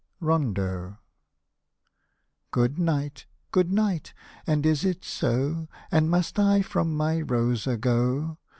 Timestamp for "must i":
6.09-6.63